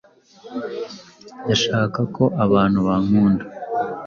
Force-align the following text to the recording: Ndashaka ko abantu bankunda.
Ndashaka 1.45 1.99
ko 2.15 2.23
abantu 2.45 2.79
bankunda. 2.87 3.43